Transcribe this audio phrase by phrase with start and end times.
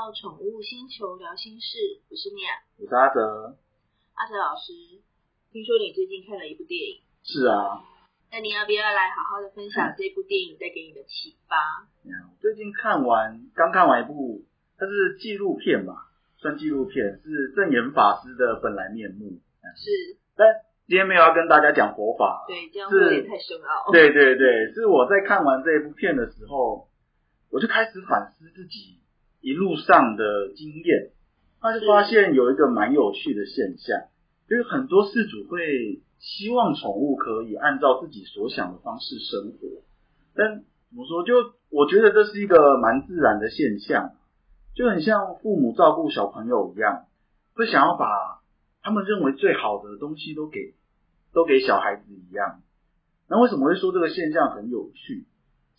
[0.00, 1.76] 到宠物星球聊心事，
[2.08, 3.52] 我是米娅，我是阿哲。
[4.16, 4.72] 阿哲老师，
[5.52, 7.84] 听说你最近看了一部电影，是啊，
[8.32, 11.84] 那你要不要来好好的分享这部电影带给你的启发？
[12.40, 14.40] 最近看完，刚看完一部，
[14.80, 15.92] 它是纪录片吧，
[16.40, 19.36] 算纪录片，是正言法师的本来面目。
[19.76, 20.48] 是，但
[20.88, 23.92] 今天没有要跟大家讲佛法，对，这样会有点太深奥。
[23.92, 26.88] 对对对，是我在看完这一部片的时候，
[27.52, 28.96] 我就开始反思自己
[29.40, 31.10] 一路上的经验，
[31.60, 33.98] 他就发现有一个蛮有趣的现象，
[34.48, 39.82] 就是很多事主会希望宠物可以按照自己所想的方式生活，
[40.34, 41.34] 但怎么说，就
[41.70, 44.12] 我觉得这是一个蛮自然的现象，
[44.74, 47.06] 就很像父母照顾小朋友一样，
[47.54, 48.06] 会想要把
[48.82, 50.74] 他们认为最好的东西都给
[51.32, 52.60] 都给小孩子一样。
[53.28, 55.24] 那为什么会说这个现象很有趣？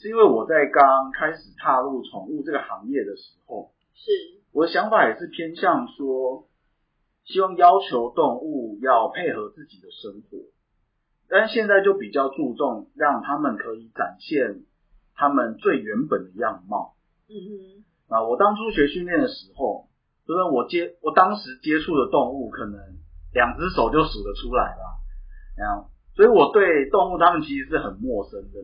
[0.00, 4.10] 是因为我在刚开始踏入宠物这个行业的时候，是。
[4.50, 6.48] 我的想法也是偏向说，
[7.26, 10.38] 希望要求动物要配合自己的生活，
[11.28, 14.64] 但现在就比较注重让他们可以展现
[15.14, 16.94] 他们最原本的样貌。
[17.28, 19.86] 嗯哼，啊，我当初学训练的时候，
[20.26, 22.80] 就是我接我当时接触的动物，可能
[23.34, 24.82] 两只手就数得出来了，
[25.58, 28.58] 然后，所以我对动物他们其实是很陌生的，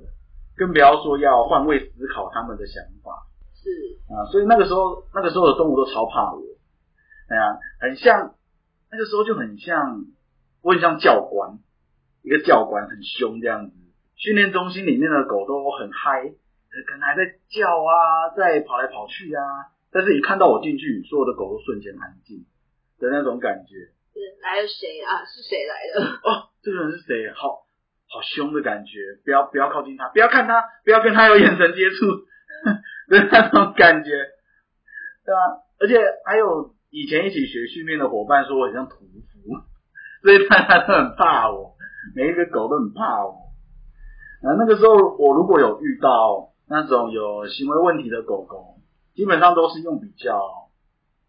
[0.57, 3.27] 更不要说要换位思考他们的想法。
[3.55, 3.71] 是
[4.09, 6.41] 啊，所以那个时候，那个时候的动物都超怕我，
[7.29, 8.35] 哎呀，很像
[8.91, 10.07] 那个时候就很像，
[10.63, 11.59] 我很像教官，
[12.23, 13.73] 一个教官很凶这样子。
[14.15, 19.43] 训练中心里面的狗都很嗨，可能还在叫啊，在跑来跑去啊，
[19.91, 22.47] 但是一看到我进去，所有的狗都瞬间安静
[22.99, 23.75] 的那种感觉。
[24.15, 25.27] 是来了谁啊？
[25.27, 26.01] 是谁来的？
[26.23, 27.31] 哦，这个人是谁？
[27.35, 27.66] 好
[28.09, 32.27] 好凶的感觉，不要不要靠近他，不要看他，不要跟他有眼神接触。
[33.09, 35.63] 的那种感觉，对吧？
[35.79, 39.63] 而且还有以前一起学训练的伙伴说我很像屠夫，
[40.23, 41.77] 所以大家都很怕我，
[42.17, 43.53] 每一个狗都很怕我。
[44.43, 48.79] 然后那个时候，我如果有遇到那种有行为问题的狗狗，
[49.15, 50.41] 基本上都是用比较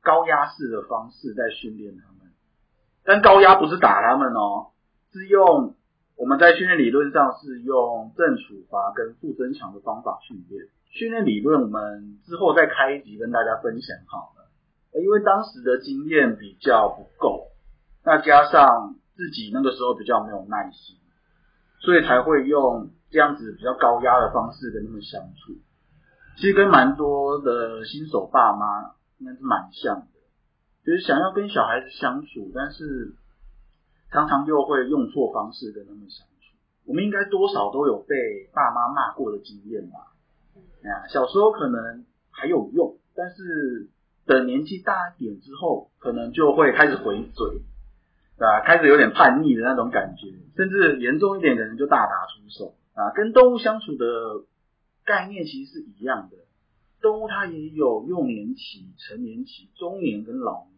[0.02, 2.32] 高压式的方式在训练它们。
[3.04, 4.72] 但高压不是打它们哦，
[5.14, 5.76] 是用
[6.18, 10.66] 我们在训练理论上是用正处罚跟负增强的方法训练。
[10.90, 14.50] 训练理论我们之后再开一集跟大家分享好了。
[15.00, 17.50] 因为当时的经验比较不够，
[18.04, 20.98] 那加上自己那个时候比较没有耐心，
[21.82, 25.54] 所以才会用这样子比较高压的方式跟他们相处。
[26.38, 30.20] 其实跟蛮多的新手爸妈应该是蛮像的，
[30.84, 33.14] 就是想要跟小孩子相处，但是
[34.12, 36.56] 常常又会用错方式跟他们相处。
[36.86, 38.16] 我们应该多少都有被
[38.54, 40.14] 爸妈骂过的经验吧。
[40.84, 43.90] 啊，小时候可能还有用，但是
[44.26, 47.62] 等年纪大一点之后，可能就会开始回嘴，
[48.38, 53.12] 啊，开始有点叛逆的那种感觉，甚至严重一点的人就大打出手啊。
[53.14, 54.46] 跟动物相处的
[55.04, 56.38] 概念其实是一样的，
[57.02, 60.77] 动物它也有幼年期、成年期、中年跟老年。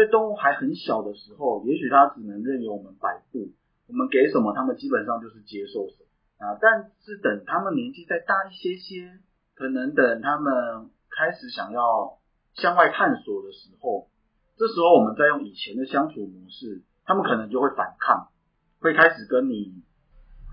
[0.00, 3.52] 在动物还很小的时候，也许它只能任由我们摆布，
[3.86, 6.08] 我们给什么，它们基本上就是接受什么。
[6.40, 9.20] 啊，但是等他们年纪再大一些些，
[9.54, 12.16] 可能等他们开始想要
[12.54, 14.08] 向外探索的时候，
[14.56, 18.32] 这时候我们再用以前的相处模式，他们可能就会反抗，
[18.80, 19.84] 会开始跟你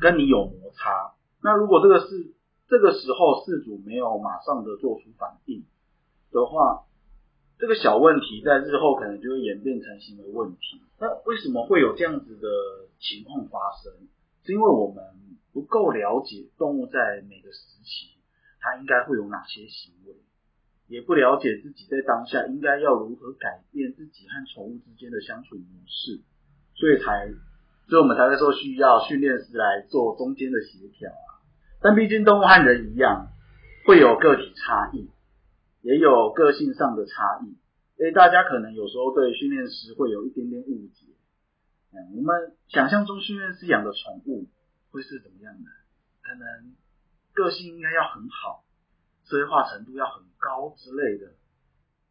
[0.01, 1.15] 跟你有摩擦。
[1.41, 2.35] 那如果这个是
[2.67, 5.63] 这个时候事主没有马上的做出反应
[6.33, 6.83] 的话，
[7.59, 10.81] 这个小问题在日后可能就会演变成行为问题。
[10.99, 12.47] 那为什么会有这样子的
[12.99, 13.93] 情况发生？
[14.43, 15.03] 是因为我们。
[15.53, 18.13] 不够了解动物在每个时期，
[18.59, 20.13] 它应该会有哪些行为，
[20.87, 26.21] 也不了解自己在当下应该要如何改变自己和宠物之间的相处模式，
[26.75, 27.33] 所以才，
[27.89, 31.41] 所以我们才会说需要训练师来做中间的协调啊。
[31.81, 33.29] 但毕竟动物和人一样，
[33.87, 35.09] 会有个体差异，
[35.87, 37.55] 也有个性上的差异，
[37.95, 41.07] 所以大家可能有时候对训练师会有一点点误解。
[41.93, 44.49] 嗯，我们想象中训练师养的宠物。
[44.89, 45.69] 会是怎么样的？
[46.23, 46.73] 可能
[47.33, 48.63] 个性应该要很好，
[49.25, 51.33] 社会化程度要很高之类的。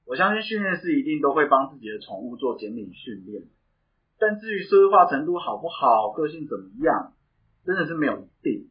[0.04, 3.44] 我相信训练师一定都会帮自己的宠物做减敏训练，
[4.18, 7.14] 但至于社会化程度好不好，个性怎么样，
[7.64, 8.68] 真的是没有一定。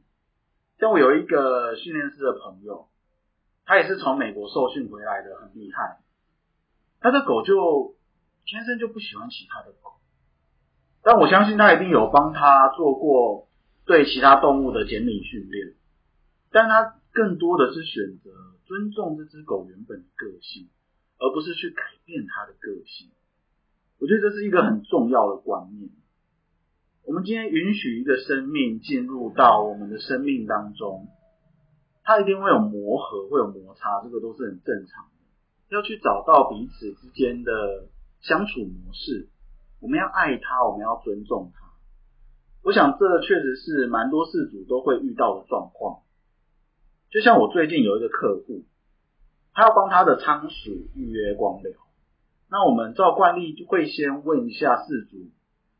[0.77, 2.87] 像我有一个训练师的朋友，
[3.65, 6.00] 他也是从美国受训回来的，很厉害。
[7.00, 7.95] 他的狗就
[8.45, 9.94] 天生就不喜欢其他的狗，
[11.03, 13.47] 但我相信他一定有帮他做过。
[13.88, 15.75] 对其他动物的减敏训练，
[16.50, 18.31] 但他更多的是选择
[18.65, 20.69] 尊重这只狗原本的个性，
[21.19, 23.12] 而不是去改变它的个性。
[24.00, 25.91] 我觉得这是一个很重要的观念。
[27.03, 31.07] 我们今天允许一个生命进入到我们的生命当中，
[32.05, 35.75] 它一定会有磨合，会有摩擦，这个都是很正常的。
[35.75, 37.51] 要去找到彼此之间的
[38.21, 39.27] 相处模式，
[39.81, 41.65] 我们要爱他，我们要尊重他。
[42.63, 46.03] 我想这确实是蛮多事主都会遇到的状况。
[47.09, 48.63] 就像我最近有一个客户，
[49.53, 51.73] 他要帮他的仓鼠预约光疗，
[52.49, 55.17] 那我们照惯例就会先问一下事主。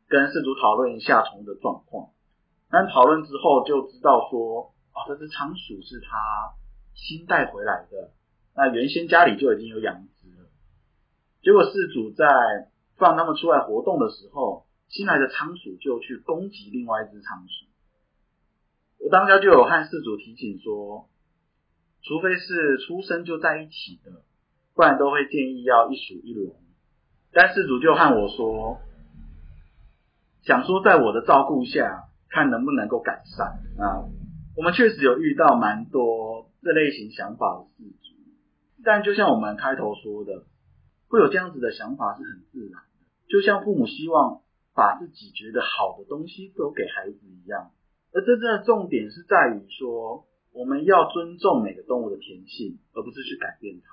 [0.08, 2.10] 跟事主讨论一下宠物的状况，
[2.70, 4.72] 但讨论之后就知道说，
[5.06, 6.54] 这只仓鼠是他
[6.94, 8.12] 新带回来的，
[8.54, 10.48] 那原先家里就已经有养只了。
[11.42, 12.24] 结果事主在
[12.96, 17.66] 放他们出来活动的时候，新来的仓鼠就去攻击另外一只仓鼠。
[19.04, 21.08] 我当家就有和事主提醒说，
[22.02, 24.22] 除非是出生就在一起的，
[24.74, 26.56] 不然都会建议要一鼠一笼。
[27.32, 28.80] 但事主就和我说。
[30.42, 33.46] 想说，在我的照顾下，看能不能够改善
[33.84, 34.06] 啊。
[34.56, 38.16] 我们确实有遇到蛮多这类型想法的事主，
[38.82, 40.46] 但就像我们开头说的，
[41.08, 43.04] 会有这样子的想法是很自然的。
[43.28, 44.40] 就像父母希望
[44.74, 47.70] 把自己觉得好的东西都给孩子一样，
[48.14, 50.24] 而真正的重点是在于说，
[50.54, 53.88] 我们要尊重每个动物的天性，而不是去改变它。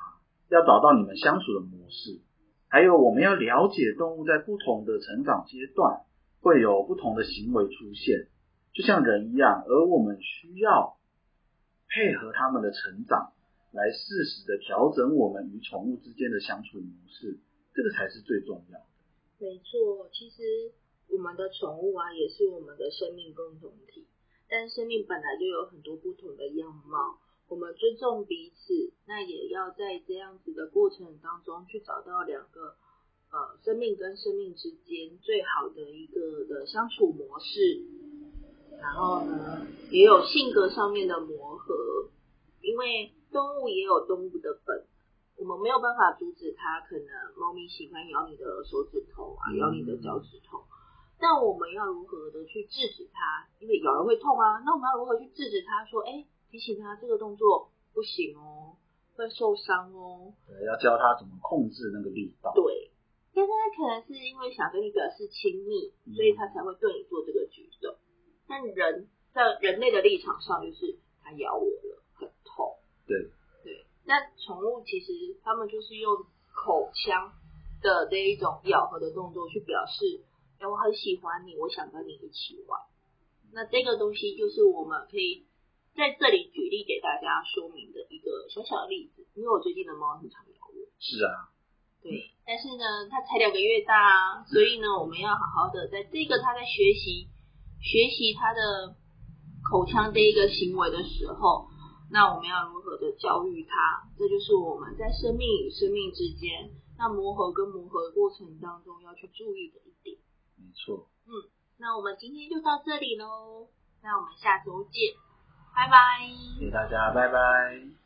[0.47, 2.21] 要找到你们相处的模式，
[2.69, 6.03] 还有我们要了解动物在不同的成长阶段。
[6.39, 8.27] 会有不同的行为出现，
[8.73, 10.97] 就像人一样，而我们需要
[11.87, 13.31] 配合他们的成长，
[13.71, 17.37] 来适时的调整我们与宠物之间的相处模式，
[17.73, 18.85] 这个才是最重要的。
[19.37, 20.73] 没错，其实
[21.07, 24.07] 我们的宠物啊，也是我们的生命共同体，
[24.49, 32.75] 但生命本来就有很多不同的样貌，我们尊重彼此，那也要在这样子的过程当中去找到两个。
[33.33, 37.81] 呃，生命跟生命之间最好的一个的相处模式，
[39.03, 42.09] 后呢，也有性格上面的磨合，
[42.61, 44.85] 因为动物也有动物的本，
[45.37, 47.07] 我们没有办法阻止它，可能
[47.37, 50.63] 猫咪喜欢咬你的手指头啊，咬你的脚趾头，
[51.19, 53.47] 但我们要如何的去制止它？
[53.59, 55.85] 因为咬人会痛啊，那我们要如何去制止它？
[55.85, 58.77] 说，哎，提醒它这个动作不行哦，
[59.15, 60.33] 会受伤哦。
[60.47, 62.53] 对，要教它怎么控制那个力道。
[62.55, 62.89] 对。
[63.35, 67.95] 但是它可能是因为想跟你表示亲密，所以他才会对你做这个举动。
[68.53, 72.77] 但人在人类的立场上，就是它咬我了，很痛。
[73.07, 73.17] 对
[73.63, 73.83] 对。
[74.05, 75.09] 那宠物其实
[75.43, 76.13] 他们就是用
[76.53, 77.33] 口腔
[77.81, 80.21] 的这一种咬合的动作去表示，
[80.59, 82.79] 哎，我很喜欢你，我想跟你一起玩。
[83.53, 85.47] 那这个东西就是我们可以
[85.95, 89.25] 在这里举例给大家说明的一个小小的例子。
[89.33, 90.77] 因为我最近的猫很常咬我。
[90.99, 91.49] 是啊。
[92.03, 97.32] 对，但是呢，它才两个月大，啊所以呢，我们要好好的在这个它在学习
[97.83, 98.95] 学习他的
[99.69, 101.67] 口腔这一个行为的时候，
[102.09, 104.07] 那我们要如何的教育他？
[104.17, 110.17] 这就是我们在生命与生命之间，那磨合跟磨合过程当中要去注意的一点。
[110.55, 111.09] 没错。
[111.27, 111.31] 嗯，
[111.77, 113.67] 那我们今天就到这里喽，
[114.01, 115.13] 那我们下周见，
[115.75, 116.27] 拜拜。
[116.59, 118.02] 谢谢大家，拜拜。